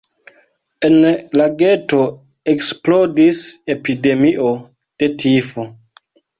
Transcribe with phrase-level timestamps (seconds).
[0.87, 0.95] En
[1.41, 1.99] la geto
[2.55, 3.45] eksplodis
[3.77, 4.51] epidemio
[5.01, 5.71] de tifo.